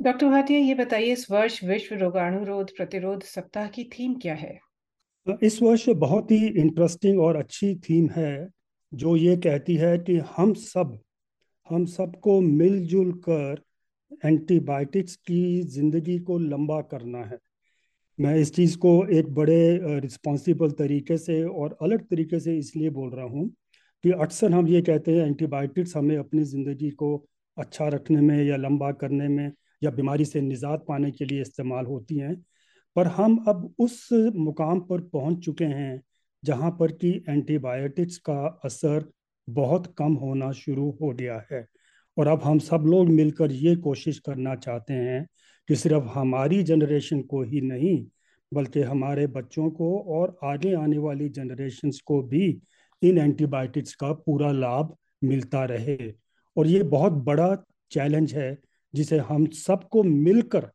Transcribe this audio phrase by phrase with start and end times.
[0.00, 4.58] Doctor Bhatia, ये बताइए, इस वर्ष विश्व रोगाणुरोध प्रतिरोध सप्ताह की थीम क्या है?
[5.42, 8.48] इस वर्ष बहुत ही इंटरेस्टिंग और अच्छी थीम है,
[8.92, 10.98] जो ये कहती है कि हम सब,
[11.68, 13.62] हम सबको मिलजुल कर
[14.24, 17.38] एंटीबायोटिक्स की ज़िंदगी को लंबा करना है।
[18.18, 19.60] मैं इस चीज़ को एक बड़े
[20.00, 23.48] रिस्पॉन्सिबल तरीके से और अलग तरीके से इसलिए बोल रहा हूँ
[24.04, 27.16] कि अक्सर हम ये कहते हैं एंटीबायोटिक्स हमें अपनी ज़िंदगी को
[27.56, 29.50] अच्छा रखने में या लंबा करने में
[29.82, 32.44] या बीमारी से निजात पाने के लिए इस्तेमाल होती हैं।
[32.96, 36.02] पर हम अब उस मुकाम पर पहुँच चुके हैं,
[36.44, 39.10] जहाँ पर कि एंटीबायोटिक्स का असर
[39.50, 41.66] बहुत कम होना शुरू हो गया है।
[42.18, 45.26] और अब हम सब लोग मिलकर ये कोशिश करना चाहते हैं
[45.68, 48.06] कि सिर्फ़ हमारी जनरेशन को ही नहीं,
[48.54, 52.60] बल्कि हमारे बच्चों को और आगे आने वाली जनरेशन को भी
[53.02, 56.12] इन एंटीबायोटिक्स का पूरा लाभ मिलता रहे।
[56.56, 57.56] और ये बहुत बड़ा
[57.90, 58.58] चैलेंज है
[58.94, 60.70] जिसे हम सबको मिलकर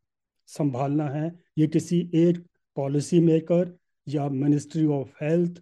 [0.48, 2.38] संभालना है। ये किसी एक
[2.76, 5.62] पॉलिसी मेकर या मिनिस्ट्री ऑफ़ हेल्थ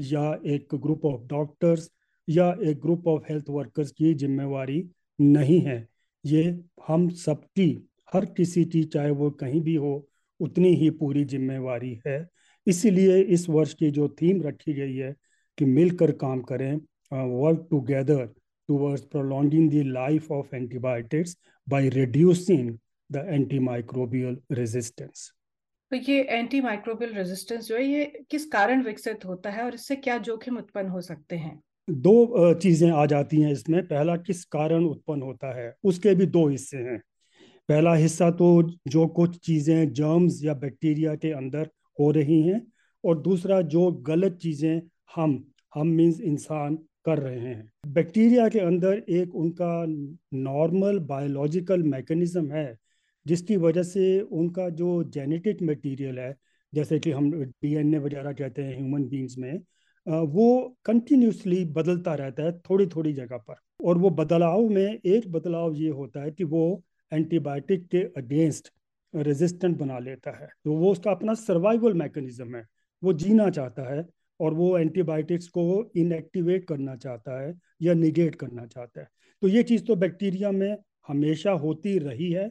[0.00, 1.90] या एक ग्रुप ऑफ़ डॉक्टर्स
[2.28, 4.84] या एक ग्रुप ऑफ़ हेल्थ वर्कर्स की जिम्मेवारी
[5.20, 5.86] नहीं है।
[6.24, 6.42] ये
[6.88, 10.08] हम सबकी, हर किसी की, चाहे वो कहीं भी हो,
[10.40, 12.28] उतनी ही पूरी जिम्मेवारी है।
[12.66, 15.14] इसीलिए इस वर्ष की जो थीम रखी गई है
[15.58, 16.74] कि मिलकर काम करें
[17.12, 18.26] work together
[18.68, 21.36] towards prolonging the life of antibiotics
[21.68, 22.76] by reducing
[23.10, 25.30] the antimicrobial resistance
[25.92, 29.96] तो ये एंटी माइक्रोबियल रेजिस्टेंस जो है ये किस कारण विकसित होता है और इससे
[29.96, 31.60] क्या जोखिम उत्पन्न हो सकते हैं?
[31.88, 35.72] दो चीज़ें आ जाती हैं इसमें। पहला किस कारण उत्पन्न होता है?
[35.84, 36.98] उसके भी दो हिस्से हैं।
[37.68, 38.50] पहला हिस्सा तो
[38.88, 42.60] जो कुछ चीज़ें जर्म्स या बैक्टीरिया के अंदर हो रही हैं
[43.04, 44.80] और दूसरा जो गलत चीज़ें
[45.16, 45.42] हम
[45.74, 49.84] हम मीन्स इंसान कर रहे हैं। बैक्टीरिया के अंदर एक उनका
[50.34, 52.76] नॉर्मल बायोलॉजिकल मैकेनिज्म है,
[53.26, 56.34] जिसकी वजह से उनका जो जेनेटिक मटेरियल है,
[56.72, 59.60] जैसे कि हम डीएनए वगैरह कहते हैं ह्यूमन बींग्स में
[60.06, 65.74] वो कंटिन्यूसली बदलता रहता है थोड़ी थोड़ी जगह पर। और वो बदलाव में एक बदलाव
[65.74, 68.70] ये होता है कि वो एंटीबायोटिक के अगेंस्ट
[69.14, 72.64] रेजिस्टेंट बना लेता है। तो वो उसका अपना सर्वाइवल मैकेनिज्म है।
[73.02, 74.06] वो जीना चाहता है
[74.40, 79.08] और वो एंटीबायोटिक्स को इनएक्टिवेट करना चाहता है या निगेट करना चाहता है।
[79.42, 80.76] तो ये चीज़ तो बैक्टीरिया में
[81.08, 82.46] हमेशा होती रही है,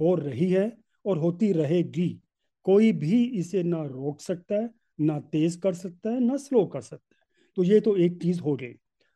[0.00, 0.76] हो रही है
[1.06, 2.20] और होती रहेगी।
[2.64, 4.70] कोई भी इसे ना रोक सकता है,
[5.00, 7.26] ना तेज कर सकता है, ना स्लो कर सकता है।
[7.56, 8.74] तो ये तो एक चीज़ हो गई।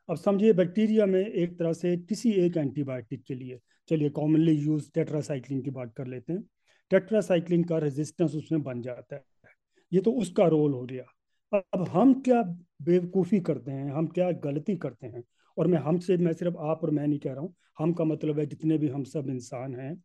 [0.08, 3.58] अब समझिए बैक्टीरिया में एक तरह से किसी एक एंटीबायोटिक के लिए,
[3.88, 6.42] चलिए कॉमनली यूज़ टेट्रासाइक्लिन की बात कर लेते हैं।
[6.90, 9.22] टेट्रासाइक्लिन का रेजिस्टेंस उसमें बन जाता है।
[9.92, 11.04] ये तो उसका रोल हो गया।
[11.52, 12.42] अब हम क्या
[12.82, 13.90] बेवकूफ़ी करते हैं?
[13.92, 15.22] हम क्या गलती करते हैं?
[15.56, 18.38] और मैं हमसे, मैं सिर्फ़ आप और मैं नहीं कह रहा हूँ। हम का मतलब
[18.38, 19.96] है जितने भी हम सब इंसान हैं,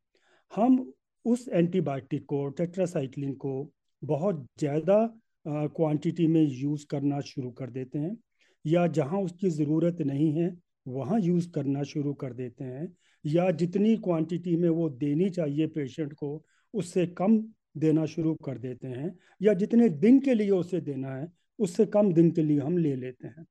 [0.52, 0.94] हम
[1.26, 3.72] उस एंटीबायोटिक को, टेट्रासाइक्लिन को
[4.02, 4.98] बहुत ज़्यादा
[5.46, 8.18] क्वांटिटी में यूज़ करना शुरू कर देते हैं।
[8.66, 10.56] या जहाँ उसकी ज़रूरत नहीं है,
[10.88, 12.88] वहाँ यूज़ करना शुरू कर देते हैं।
[13.26, 16.44] या जितनी क्वांटिटी में वो देनी चाहिए पेशेंट को,
[16.74, 17.38] उससे कम
[17.76, 21.28] देना शुरू कर देते हैं, या जितने दिन के लिए उसे देना है,
[21.60, 23.46] उससे कम दिन के लिए हम ले लेते हैं।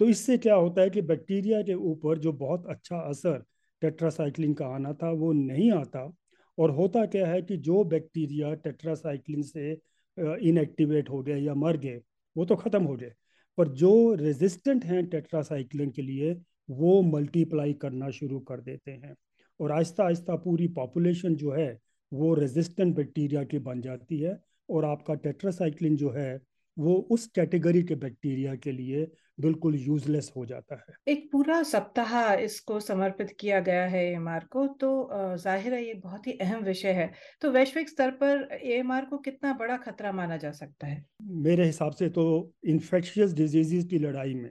[0.00, 3.44] तो इससे क्या होता है कि बैक्टीरिया के ऊपर जो बहुत अच्छा असर
[3.82, 6.12] टेट्रासाइक्लिन का आना था, वो नहीं आता।
[6.58, 9.70] और होता क्या है कि जो बैक्टीरिया टेट्रासाइक्लिन से
[10.18, 12.00] इनएक्टिवेट हो गए या मर गए,
[12.36, 13.12] वो तो ख़त्म हो गए।
[13.58, 16.32] पर जो रेजिस्टेंट हैं टेट्रासाइक्लिन के लिए,
[16.70, 19.14] वो मल्टीप्लाई करना शुरू कर देते हैं।
[19.60, 21.68] और आहिस्ता आहिस्ता पूरी पॉपुलेशन जो है
[22.12, 26.40] वो रेजिस्टेंट बैक्टीरिया की बन जाती है और आपका टेट्रासाइक्लिन जो है
[26.76, 29.06] वो उस कैटेगरी के बैक्टीरिया के लिए
[29.40, 34.66] बिल्कुल यूजलेस हो जाता है। एक पूरा सप्ताह इसको समर्पित किया गया है एएमआर को
[34.80, 34.90] तो
[35.36, 37.10] ज़ाहिर है ये बहुत ही अहम विषय है।
[37.42, 41.04] तो वैश्विक स्तर पर एएमआर को कितना बड़ा खतरा माना जा सकता है?
[41.22, 44.50] मेरे हिसाब से तो इन्फेक्शियस डिजीजेज की लड़ाई में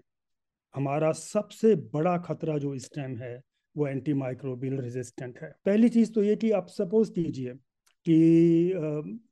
[0.76, 3.40] हमारा सबसे बड़ा खतरा जो इस टाइम है
[3.76, 7.54] वो एंटी माइक्रोबियल रेजिस्टेंट है। पहली चीज़ तो ये कि आप सपोज़ कीजिए
[8.06, 8.74] कि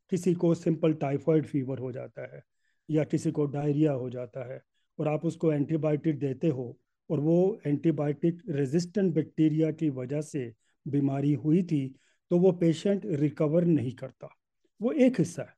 [0.10, 2.44] किसी को सिंपल टाइफाइड फीवर हो जाता है
[2.90, 4.62] या किसी को डायरिया हो जाता है
[5.00, 6.66] और आप उसको एंटीबायोटिक देते हो
[7.10, 10.52] और वो एंटीबायोटिक रेजिस्टेंट बैक्टीरिया की वजह से
[10.86, 11.88] बीमारी हुई थी
[12.32, 14.30] तो वो पेशेंट रिकवर नहीं करता।
[14.82, 15.56] वो एक हिस्सा है।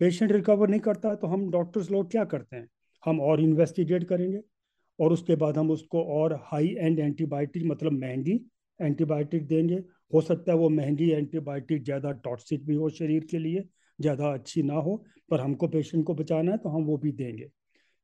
[0.00, 2.68] पेशेंट रिकवर नहीं करता तो हम डॉक्टर्स लोग क्या करते हैं?
[3.04, 4.40] हम और इन्वेस्टिगेट करेंगे।
[4.98, 8.40] और उसके बाद हम उसको और हाई एंड एंटीबायोटिक मतलब महँगी
[8.80, 13.64] एंटीबायोटिक देंगे। हो सकता है वो महँगी एंटीबायोटिक ज़्यादा टॉक्सिक भी हो शरीर के लिए,
[13.98, 14.96] ज़्यादा अच्छी ना हो,
[15.30, 17.48] पर हमको पेशेंट को बचाना है तो हम वो भी देंगे।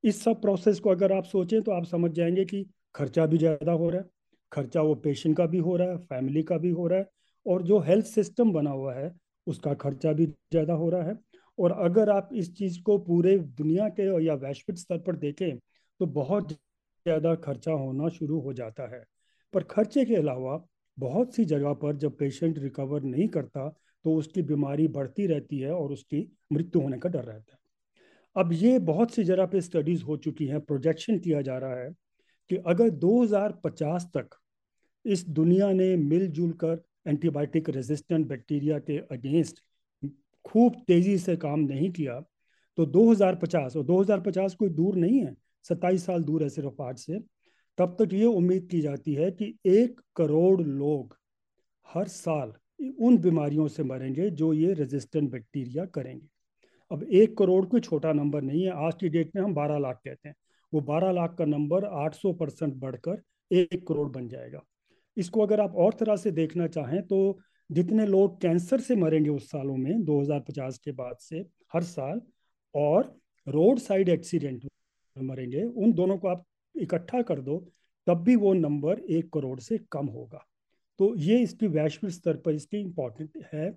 [0.04, 2.64] इस सब प्रोसेस को अगर आप सोचें तो आप समझ जाएँगे कि
[2.94, 4.08] खर्चा भी ज़्यादा हो रहा है।
[4.52, 7.06] खर्चा वो पेशेंट का भी हो रहा है फैमिली का भी हो रहा है,
[7.46, 9.10] और जो हेल्थ सिस्टम बना हुआ है,
[9.46, 11.18] उसका खर्चा भी ज़्यादा हो रहा है।
[11.58, 15.56] और अगर आप इस चीज़ को पूरे दुनिया के या वैश्विक स्तर पर देखें
[16.00, 16.52] तो बहुत
[17.06, 19.02] ज़्यादा खर्चा होना शुरू हो जाता है।
[19.54, 20.64] पर खर्चे के अलावा
[20.98, 23.68] बहुत सी जगह पर जब पेशेंट रिकवर नहीं करता
[24.04, 27.58] तो उसकी बीमारी बढ़ती रहती है और उसकी मृत्यु होने का डर रहता है।
[28.36, 31.90] अब ये बहुत सी जगह पे स्टडीज़ हो चुकी हैं प्रोजेक्शन किया जा रहा है
[32.50, 34.38] कि अगर 2050 तक
[35.04, 39.62] इस दुनिया ने मिलजुल कर एंटीबायोटिक रेजिस्टेंट बैक्टीरिया के अगेंस्ट
[40.44, 42.20] खूब तेज़ी से काम नहीं किया
[42.78, 47.18] तो 2050 और 2050 कोई दूर नहीं है। सत्ताईस साल दूर है सिर्फ़ आज से।
[47.78, 51.16] तब तक ये उम्मीद की जाती है कि एक करोड़ लोग
[51.86, 52.52] हर साल
[53.00, 56.26] उन बीमारियों से मरेंगे जो ये रेजिस्टेंट बैक्टीरिया करेंगे।
[56.90, 60.00] अब एक करोड़ कोई छोटा नंबर नहीं है। आज की डेट में हम बारह लाख
[60.04, 60.34] कहते हैं।
[60.72, 64.60] वो बारह लाख का नंबर आठ सौ परसेंट बढ़कर एक करोड़ बन जाएगा।
[65.16, 67.38] इसको अगर आप और तरह से देखना चाहें तो
[67.70, 71.38] जितने लोग कैंसर से मरेंगे उस सालों में 2050 के बाद से
[71.74, 72.20] हर साल,
[72.74, 74.64] और रोड साइड एक्सीडेंट
[75.22, 76.44] मरेंगे, उन दोनों को आप
[76.76, 77.72] इकट्ठा कर दो,
[78.06, 80.46] तब भी वो नंबर एक करोड़ से कम होगा।
[80.98, 83.76] तो ये इसकी वैश्विक स्तर पर इसकी इम्पोर्टेंट है,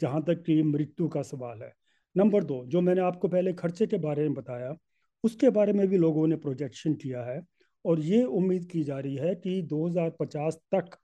[0.00, 1.72] जहाँ तक कि मृत्यु का सवाल है।
[2.16, 4.76] नंबर दो, जो मैंने आपको पहले खर्चे के बारे में बताया,
[5.24, 7.42] उसके बारे में भी लोगों ने प्रोजेक्शन किया है
[7.84, 10.98] और ये उम्मीद की जा रही है कि 2050 तक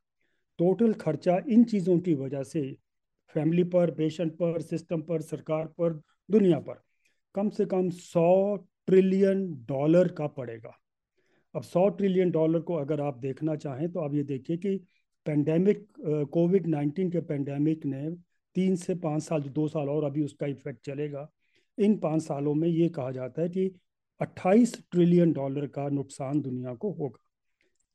[0.59, 2.77] टोटल खर्चा इन चीज़ों की वजह से
[3.29, 6.81] फैमिली पर पेशेंट पर सिस्टम पर, सरकार पर, दुनिया पर,
[7.35, 10.79] कम से कम 100 ट्रिलियन डॉलर का पड़ेगा।
[11.55, 14.77] अब सौ ट्रिलियन डॉलर को अगर आप देखना चाहें तो आप ये देखिए कि
[15.27, 15.87] पेंडेमिक
[16.33, 18.09] कोविड नाइन्टीन के पेंडेमिक ने
[18.57, 21.29] तीन से पाँच साल दो साल और अभी उसका इफ़ेक्ट चलेगा,
[21.79, 23.71] इन पाँच सालों में ये कहा जाता है कि
[24.21, 27.23] 28 ट्रिलियन डॉलर का नुकसान दुनिया को होगा।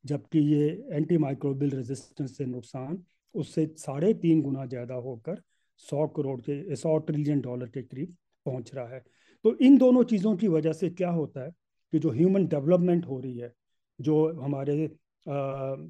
[0.05, 3.03] जबकि ये एंटी माइक्रोबियल रेजिस्टेंस से नुकसान,
[3.35, 5.41] उससे साढ़े तीन गुना ज़्यादा होकर
[5.83, 8.15] सौ करोड़ के, सौ ट्रिलियन डॉलर के करीब
[8.45, 9.03] पहुँच रहा है।
[9.45, 11.51] तो इन दोनों चीज़ों की वजह से क्या होता है
[11.93, 13.53] कि जो ह्यूमन डेवलपमेंट हो रही है,
[13.99, 14.89] जो हमारे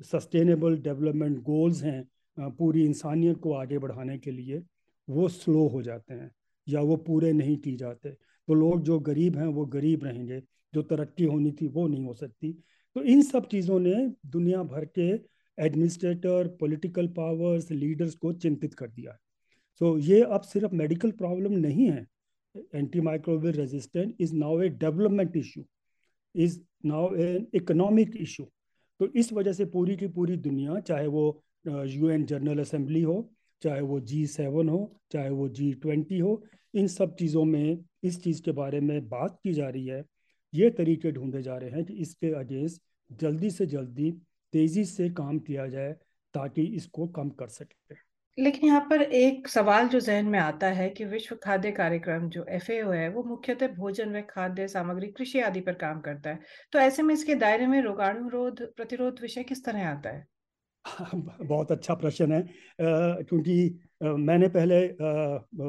[0.06, 4.62] सस्टेनेबल डेवलपमेंट गोल्स हैं पूरी इंसानियत को आगे बढ़ाने के लिए,
[5.07, 6.31] वो स्लो हो जाते हैं
[6.68, 10.42] या वो पूरे नहीं की जाते। तो लोग जो गरीब हैं, वो गरीब रहेंगे,
[10.74, 12.52] जो तरक्की होनी थी, वो नहीं हो सकती।
[12.95, 13.95] तो इन सब चीज़ों ने
[14.25, 15.10] दुनिया भर के
[15.57, 19.18] एडमिनिस्ट्रेटर, पॉलिटिकल पावर्स, लीडर्स को चिंतित कर दिया है।
[19.81, 22.06] सो ये अब सिर्फ़ मेडिकल प्रॉब्लम नहीं है
[22.56, 25.66] microbial resistant is now a development issue
[26.36, 28.48] is now an economic issue
[29.00, 33.31] तो इस वजह से पूरी की पूरी दुनिया, चाहे वो यूएन जनरल असेंबली हो,
[33.62, 34.80] चाहे वो जी सेवन हो,
[35.12, 36.42] चाहे वो जी ट्वेंटी हो,
[36.74, 40.04] इन सब चीज़ों में, इस चीज़ के बारे में बात की जा रही है।
[40.54, 44.12] ये तरीके ढूंढे जा रहे हैं कि इसके अगेंस्ट जल्दी से जल्दी
[44.54, 45.94] तेज़ी से काम किया जाए
[46.34, 47.95] ताकि इसको कम कर सके।
[48.40, 52.44] लेकिन यहाँ पर एक सवाल जो जहन में आता है कि विश्व खाद्य कार्यक्रम जो
[52.44, 56.40] एफ़ है, वो मुख्यतः भोजन व खाद्य सामग्री, कृषि आदि पर काम करता है।
[56.72, 60.26] तो ऐसे में इसके दायरे में रोगाणु रोध प्रतिरोध विषय किस तरह आता है?
[61.44, 62.48] बहुत अच्छा प्रश्न है।
[63.24, 64.88] क्योंकि मैंने पहले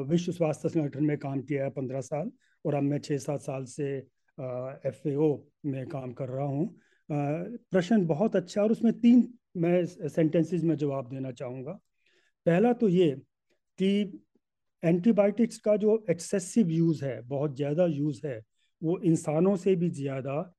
[0.03, 2.31] विश्व स्वास्थ्य संगठन में काम किया है पंद्रह साल
[2.65, 3.97] और अब मैं छः सात साल से
[4.85, 5.07] एफ़
[5.65, 6.75] में काम कर रहा हूँ।
[7.11, 11.79] प्रश्न बहुत अच्छा और उसमें तीन मैं सेंटेंसेस में जवाब देना चाहूँगा।
[12.45, 13.09] पहला तो ये
[13.79, 14.21] कि
[14.83, 18.41] एंटीबायोटिक्स का जो एक्सेसिव यूज़ है, बहुत ज़्यादा यूज़ है,
[18.81, 20.53] वो इंसानों से भी ज़्यादा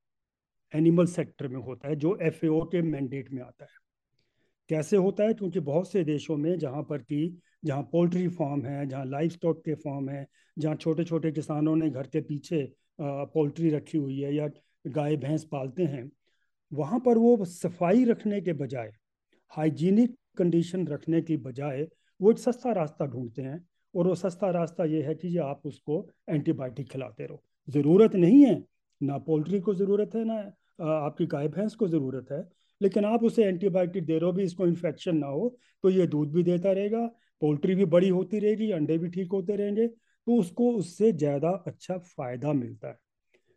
[0.75, 3.81] एनिमल सेक्टर में होता है, जो एफ़ के मैंडेट में आता है।
[4.71, 5.35] कैसे होता है?
[5.35, 9.65] क्योंकि बहुत से देशों में जहाँ पर कि जहाँ पोल्ट्री फार्म है, जहाँ लाइफ स्टॉक
[9.65, 14.35] के फार्म है, जहाँ छोटे छोटे किसानों ने घर के पीछे पोल्ट्री रखी हुई है
[14.35, 14.49] या
[14.87, 16.11] गाय, भैंस पालते हैं,
[16.73, 18.93] वहाँ पर वो सफ़ाई रखने के बजाय
[19.53, 21.87] हाइजीनिक कंडीशन रखने की बजाय
[22.21, 26.07] वो एक सस्ता रास्ता ढूंढते हैं और वो सस्ता रास्ता ये है कि आप उसको
[26.31, 28.63] एंटीबायोटिक खिलाते रहो। ज़रूरत नहीं है,
[29.01, 30.35] ना पोल्ट्री को ज़रूरत है, ना
[30.97, 32.43] आपकी गाय भैंस को ज़रूरत है,
[32.81, 36.33] लेकिन आप उसे एंटीबायोटिक दे रहे हो, भी इसको इन्फेक्शन ना हो तो ये दूध
[36.33, 37.07] भी देता रहेगा
[37.43, 41.97] पोल्ट्री भी बड़ी होती रहेगी, अंडे भी ठीक होते रहेंगे तो उसको उससे ज़्यादा अच्छा
[41.99, 42.99] फ़ायदा मिलता है।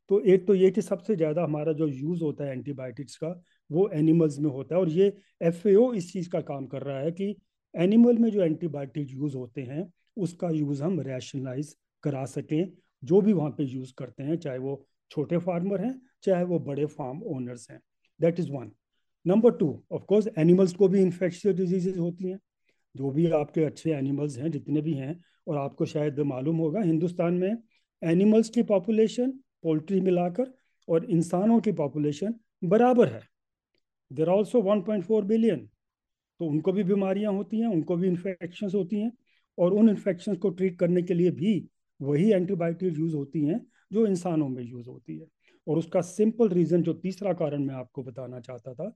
[0.09, 3.29] तो एक तो ये कि सबसे ज़्यादा हमारा जो यूज़ होता है एंटीबायोटिक्स का
[3.71, 7.11] वो एनिमल्स में होता है और ये एफ़ इस चीज़ का काम कर रहा है
[7.11, 7.35] कि
[7.73, 12.71] एनिमल में जो एंटीबायोटिक यूज़ होते हैं, उसका यूज़ हम रैशनलाइज करा सकें,
[13.03, 16.85] जो भी वहाँ पे यूज़ करते हैं, चाहे वो छोटे फार्मर हैं, चाहे वो बड़े
[16.85, 17.79] फार्म ओनर्स हैं।
[18.19, 18.71] That is one
[19.25, 22.39] number two of course animals को भी इन्फेक्शियस डिजीजेज होती हैं।
[22.95, 27.33] जो भी आपके अच्छे एनिमल्स हैं, जितने भी हैं, और आपको शायद मालूम होगा, हिंदुस्तान
[27.33, 27.57] में
[28.01, 29.31] एनिमल्स की पॉपुलेशन
[29.63, 30.53] पोल्ट्री मिलाकर
[30.87, 33.34] और इंसानों की पॉपुलेशन बराबर है।
[34.11, 35.67] देर ऑल्सो 1.4 बिलियन
[36.39, 39.11] तो उनको भी बीमारियाँ होती हैं, उनको भी इन्फेक्शन होती हैं
[39.57, 41.53] और उन इन्फेक्शन को ट्रीट करने के लिए भी
[41.99, 43.59] वही एंटीबायोटिक यूज़ होती हैं
[43.93, 45.27] जो इंसानों में यूज़ होती है।
[45.67, 48.91] और उसका सिंपल रीजन जो तीसरा कारण मैं आपको बताना चाहता था,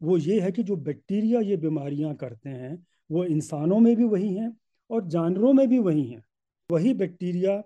[0.00, 4.34] वो ये है कि जो बैक्टीरिया ये बीमारियाँ करते हैं, वो इंसानों में भी वही
[4.34, 4.56] हैं
[4.90, 6.22] और जानवरों में भी वही हैं।
[6.70, 7.56] वही बैक्टीरिया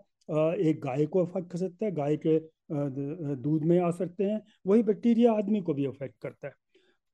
[0.61, 2.38] एक गाय को अफेक्ट कर सकता है, गाय के
[3.37, 6.55] दूध में आ सकते हैं, वही बैक्टीरिया आदमी को भी अफेक्ट करता है।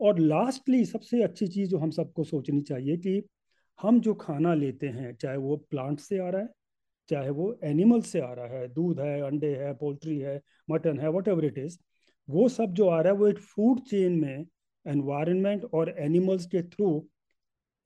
[0.00, 3.22] और लास्टली सबसे अच्छी चीज़ जो हम सबको सोचनी चाहिए कि
[3.78, 6.48] हम जो खाना लेते हैं, चाहे वो प्लांट से आ रहा है,
[7.08, 11.08] चाहे वो एनिमल से आ रहा है, दूध है, अंडे है पोल्ट्री है मटन है
[11.10, 11.78] वट एवर इट इज़
[12.28, 14.46] वो सब जो आ रहा है, वो एक फ़ूड चेन में
[14.86, 17.06] एनवायरनमेंट और एनिमल्स के थ्रू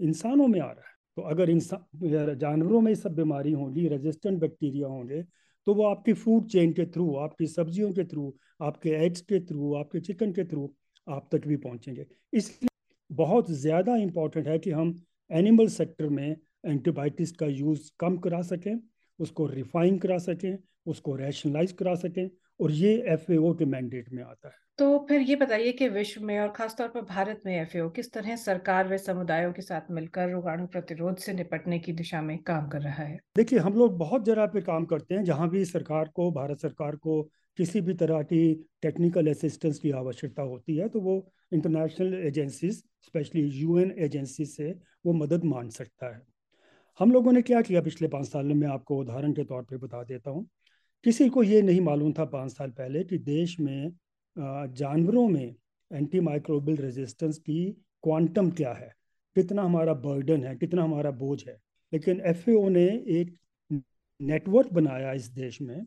[0.01, 4.89] इंसानों में आ रहा है। तो अगर इंसान जानवरों में सब बीमारी होंगी रेजिस्टेंट बैक्टीरिया
[4.89, 5.23] होंगे
[5.67, 9.75] तो वो आपकी फ़ूड चेन के थ्रू आपकी सब्जियों के थ्रू आपके एग्स के थ्रू
[9.75, 10.73] आपके चिकन के थ्रू
[11.09, 12.69] आप तक भी पहुँचेंगे। इसलिए
[13.11, 14.95] बहुत ज़्यादा इंपॉर्टेंट है कि हम
[15.31, 16.37] एनिमल सेक्टर में
[16.67, 18.79] एंटीबायोटिक्स का यूज़ कम करा सकें
[19.19, 22.29] उसको रिफाइन करा सकें उसको रैशनलाइज करा सकें
[22.61, 26.39] और ये एफ़ के मैंडेट में आता है। तो फिर ये बताइए कि विश्व में
[26.41, 30.67] और खासतौर पर भारत में एफ़ किस तरह सरकार व समुदायों के साथ मिलकर रोगाणु
[30.67, 33.19] प्रतिरोध से निपटने की दिशा में काम कर रहा है?
[33.37, 36.97] देखिए हम लोग बहुत जगह पे काम करते हैं जहाँ भी सरकार को भारत सरकार
[36.97, 37.21] को
[37.59, 38.43] किसी भी तरह की
[38.83, 41.15] टेक्निकल असिस्टेंस की आवश्यकता होती है तो वो
[41.53, 44.71] international agencies specially UN agency से
[45.07, 46.23] वो मदद मांग सकता है।
[47.01, 48.67] हम लोगों ने क्या किया पिछले पाँच साल में?
[48.69, 50.47] आपको उदाहरण के तौर पे बता देता हूँ।
[51.05, 53.93] किसी को ये नहीं मालूम था पाँच साल पहले कि देश में
[54.37, 55.55] जानवरों में
[55.91, 57.71] एंटी माइक्रोबियल रेजिस्टेंस की
[58.05, 58.93] क्वांटम क्या है?
[59.37, 61.57] कितना हमारा बर्डन है, कितना हमारा बोझ है?
[61.93, 62.87] लेकिन एफ़ ने
[63.21, 63.37] एक
[64.21, 65.87] नेटवर्क बनाया इस देश में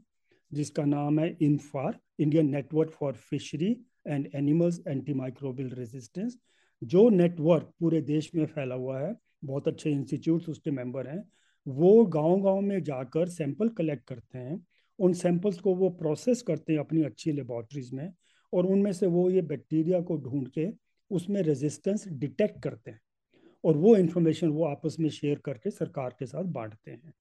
[0.53, 3.77] जिसका नाम है INFAAR Indian network for fishery
[4.07, 6.37] and animals anti microbial resistance
[6.83, 9.15] जो नेटवर्क पूरे देश में फैला हुआ है।
[9.45, 11.23] बहुत अच्छे इंस्टीट्यूट उसके मेंबर हैं।
[11.67, 14.67] वो गांव-गांव में जाकर सैंपल कलेक्ट करते हैं।
[14.99, 18.13] उन सैंपल्स को वो प्रोसेस करते हैं अपनी अच्छी लेबॉर्ट्रीज में
[18.53, 20.67] और उनमें से वो ये बैक्टीरिया को ढूंढ के
[21.11, 23.01] उसमें रेजिस्टेंस डिटेक्ट करते हैं
[23.63, 27.13] और वो इन्फॉर्मेशन वो आपस में शेयर करके सरकार के साथ बांटते हैं।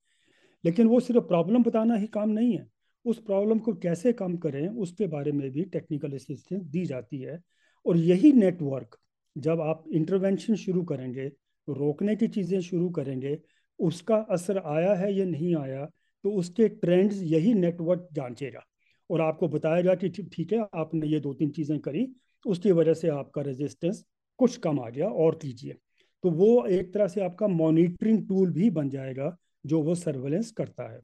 [0.64, 4.66] लेकिन वो सिर्फ़ प्रॉब्लम बताना ही काम नहीं है। उस प्रॉब्लम को कैसे कम करें
[4.68, 7.40] उसके बारे में भी टेक्निकल असिस्टेंस दी जाती है।
[7.86, 8.96] और यही नेटवर्क
[9.36, 11.26] जब आप इंटरवेंशन शुरू करेंगे,
[11.68, 13.38] रोकने की चीज़ें शुरू करेंगे,
[13.78, 15.84] उसका असर आया है या नहीं आया
[16.24, 18.62] तो उसके ट्रेंड्स यही नेटवर्क जांचेगा।
[19.10, 22.06] और आपको बताएगा कि ठीक है, आपने ये दो तीन चीज़ें करी,
[22.44, 24.04] उसकी वजह से आपका रेजिस्टेंस
[24.38, 25.76] कुछ कम आ गया, और कीजिए।
[26.24, 30.92] तो वो एक तरह से आपका मॉनिटरिंग टूल भी बन जाएगा, जो वो सर्वेलेंस करता
[30.92, 31.00] है।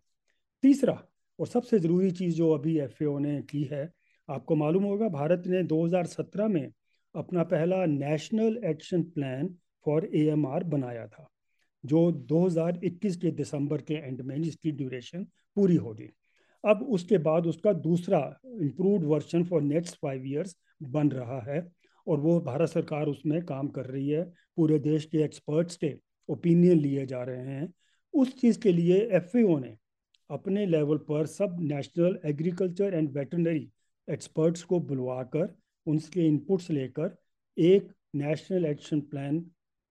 [0.63, 1.03] तीसरा
[1.39, 3.91] और सबसे ज़रूरी चीज़ जो अभी एफ़ ने की है,
[4.29, 6.73] आपको मालूम होगा भारत ने 2017 में
[7.15, 9.55] अपना पहला national action plan
[9.87, 11.29] for AMR बनाया था,
[11.85, 15.25] जो 2021 के दिसंबर के एंड में जिसकी ड्यूरेशन
[15.57, 16.09] पूरी होगी
[16.65, 21.73] अब उसके बाद उसका दूसरा improve version for next five years बन रहा है
[22.07, 24.23] और वो भारत सरकार उसमें काम कर रही है,
[24.57, 25.95] पूरे देश के एक्सपर्ट्स के
[26.29, 27.73] ओपिनियन लिए जा रहे हैं।
[28.15, 29.77] उस चीज़ के लिए एफ़ ने
[30.31, 33.69] अपने लेवल पर सब national agriculture and veterinary
[34.09, 35.55] experts को बुलवाकर
[35.87, 37.17] उनके इनपुट्स लेकर
[37.57, 39.45] एक नेशनल एक्शन प्लान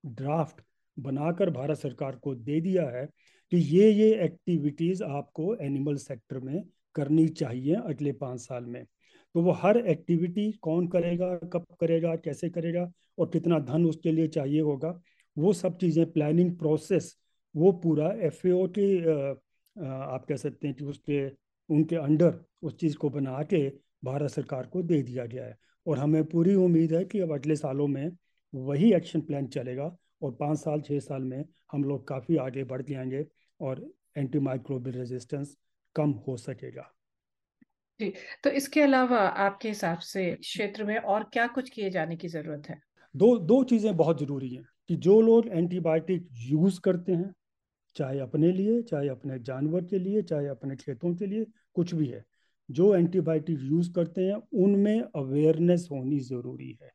[0.04, 0.62] ड्राफ्ट
[0.98, 3.06] बनाकर भारत सरकार को दे दिया है
[3.52, 6.64] कि ये ये एक्टिविटीज़ आपको एनिमल सेक्टर में
[6.96, 8.86] करनी चाहिए अगले पाँच साल में।
[9.36, 14.28] तो वो हर एक्टिविटी कौन करेगा, कब करेगा, कैसे करेगा और कितना धन उसके लिए
[14.28, 15.00] चाहिए होगा,
[15.38, 17.16] वो सब चीज़ें, प्लानिंग प्रोसेस,
[17.56, 19.45] वो पूरा एफ़ के
[19.76, 21.26] आप कह सकते हैं कि उसके
[21.70, 23.68] उनके अंडर उस चीज़ को बना के
[24.04, 27.56] भारत सरकार को दे दिया गया है। और हमें पूरी उम्मीद है कि अब अगले
[27.56, 28.12] सालों में
[28.54, 32.82] वही एक्शन प्लान चलेगा और पाँच साल छः साल में हम लोग काफ़ी आगे बढ़
[32.82, 33.26] जाएँगे
[33.60, 33.86] और
[34.18, 35.56] एंटी माइक्रोबियल रेजिस्टेंस
[35.96, 36.92] कम हो सकेगा।
[38.00, 38.14] जी
[38.44, 42.70] तो इसके अलावा आपके हिसाब से क्षेत्र में और क्या कुछ किए जाने की ज़रूरत
[42.70, 42.80] है?
[43.16, 47.34] दो दो चीज़ें बहुत ज़रूरी हैं कि जो लोग एंटीबायोटिक यूज़ करते हैं
[47.96, 52.06] चाहे अपने लिए, चाहे अपने जानवर के लिए, चाहे अपने खेतों के लिए, कुछ भी
[52.06, 52.26] है।
[52.72, 56.92] जो एंटीबायोटिक यूज़ करते हैं, उनमें अवेयरनेस होनी ज़रूरी है।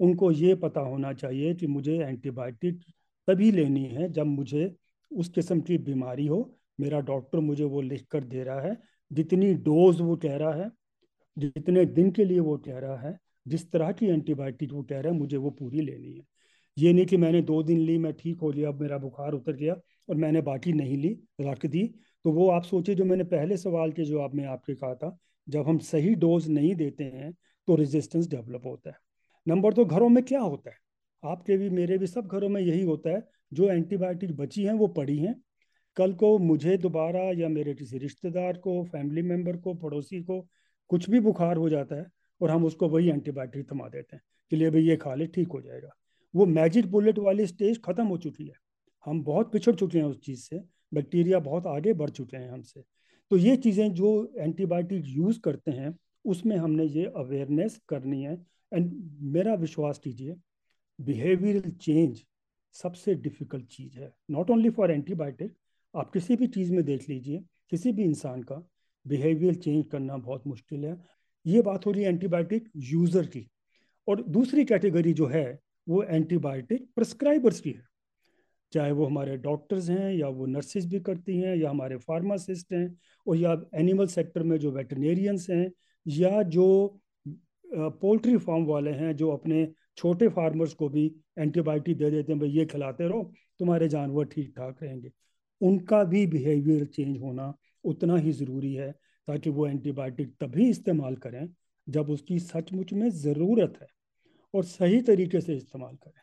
[0.00, 2.80] उनको ये पता होना चाहिए कि मुझे एंटीबायोटिक
[3.28, 4.76] तभी लेनी है जब मुझे
[5.12, 8.76] उस किस्म की बीमारी हो। मेरा डॉक्टर मुझे वो लिख कर दे रहा है,
[9.12, 10.70] जितनी डोज वो कह रहा है,
[11.38, 13.18] जितने दिन के लिए वो कह रहा है,
[13.48, 16.24] जिस तरह की एंटीबायोटिक वो कह रहा है, मुझे वो पूरी लेनी है।
[16.78, 19.52] ये नहीं कि मैंने दो दिन ली, मैं ठीक हो गया, अब मेरा बुखार उतर
[19.52, 19.76] गया
[20.10, 21.86] और मैंने बाकी नहीं ली, रख दी।
[22.24, 25.16] तो वो आप सोचिए, जो मैंने पहले सवाल के जवाब में आपके कहा था,
[25.48, 27.32] जब हम सही डोज नहीं देते हैं
[27.68, 28.96] तो रेजिस्टेंस डेवलप होता है।
[29.46, 30.76] नंबर दो घरों में क्या होता है?
[31.22, 34.86] आपके भी, मेरे भी सब घरों में यही होता है। जो एंटीबायोटिक बची हैं, वो
[34.86, 35.34] पड़ी हैं।
[35.96, 40.40] कल को मुझे दोबारा या मेरे किसी रिश्तेदार को फैमिली मेंबर को, पड़ोसी को
[40.90, 42.06] कुछ भी बुखार हो जाता है
[42.40, 45.48] और हम उसको वही एंटीबायोटिक थमा देते हैं, कि लिए भाई ये खा ले, ठीक
[45.48, 45.90] हो जाएगा।
[46.34, 48.69] वो मैजिक बुलेट वाली स्टेज खत्म हो चुकी है।
[49.06, 50.60] हम बहुत पिछड़ चुके हैं उस चीज़ से,
[50.94, 52.82] बैक्टीरिया बहुत आगे बढ़ चुके हैं हमसे।
[53.30, 58.92] तो ये चीज़ें जो एंटीबायोटिक यूज़ करते हैं, उसमें हमने ये अवेयरनेस करनी है। एंड
[59.20, 60.36] मेरा विश्वास कीजिए
[61.00, 62.24] बिहेवियरल चेंज
[62.72, 65.54] सबसे डिफ़िकल्ट चीज़ है। नॉट ओनली फॉर एंटीबायोटिक
[65.94, 68.68] आप किसी भी चीज़ में देख लीजिए, किसी भी इंसान का
[69.06, 70.96] बिहेवियर चेंज करना बहुत मुश्किल है।
[71.46, 73.46] ये बात हो रही है एंटीबायोटिक यूज़र की।
[74.08, 77.89] और दूसरी कैटेगरी जो है, वो एंटीबायोटिक प्रिस्क्राइबर्स की है।
[78.72, 82.86] चाहे वो हमारे डॉक्टर्स हैं या वो नर्सेज भी करती हैं या हमारे फार्मासिस्ट हैं
[83.26, 85.70] और या एनिमल सेक्टर में जो वेटनेरियंस हैं
[86.06, 86.66] या जो
[87.64, 91.04] पोल्ट्री फार्म वाले हैं जो अपने छोटे फार्मर्स को भी
[91.38, 95.10] एंटीबायोटिक दे देते हैं, भाई ये खिलाते रहो, तुम्हारे जानवर ठीक ठाक रहेंगे।
[95.60, 97.52] उनका भी बिहेवियर चेंज होना
[97.84, 98.90] उतना ही ज़रूरी है
[99.28, 101.48] ताकि वो एंटीबायोटिक तभी इस्तेमाल करें
[101.86, 103.88] जब उसकी सचमुच में ज़रूरत है
[104.54, 106.22] और सही तरीके से इस्तेमाल करें।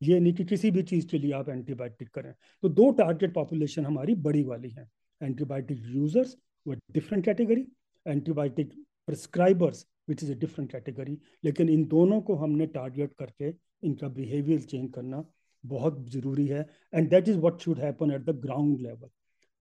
[0.00, 3.86] ये नहीं कि किसी भी चीज़ के लिए आप एंटीबायोटिक करें। तो दो टारगेट पॉपुलेशन
[3.86, 4.88] हमारी बड़ी वाली है।
[5.20, 7.66] एंटीबायोटिक यूज़र्स वो different category
[8.06, 8.72] antibiotic
[9.08, 13.52] prescribers which is a different category लेकिन इन दोनों को हमने टारगेट करके
[13.82, 15.24] इनका बिहेवियर चेंज करना
[15.64, 19.08] बहुत ज़रूरी है। And that is what should happen at the ground level